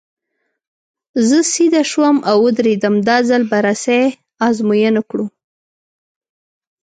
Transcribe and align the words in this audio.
زه 1.27 1.39
سیده 1.51 1.81
شوم 1.91 2.17
او 2.29 2.37
ودرېدم، 2.45 2.95
دا 3.07 3.17
ځل 3.29 3.43
به 3.49 3.57
رسۍ 3.65 4.03
ازموینه 4.47 5.01
کړو. 5.09 5.25